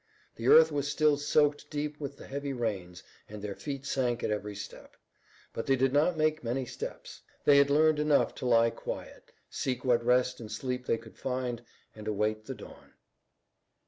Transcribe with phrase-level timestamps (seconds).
[0.35, 4.31] The earth was still soaked deep with the heavy rains and their feet sank at
[4.31, 4.95] every step.
[5.53, 7.21] But they did not make many steps.
[7.45, 11.61] They had learned enough to lie quiet, seek what rest and sleep they could find,
[11.95, 12.93] and await the dawn.